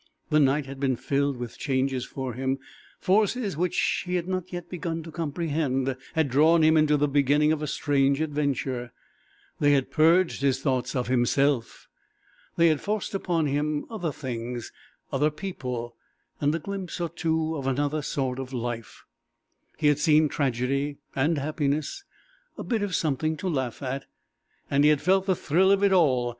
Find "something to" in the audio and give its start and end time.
22.95-23.47